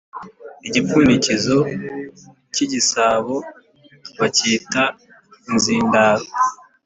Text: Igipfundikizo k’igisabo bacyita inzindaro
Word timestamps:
Igipfundikizo 0.67 1.57
k’igisabo 2.53 3.35
bacyita 4.19 4.83
inzindaro 5.49 6.25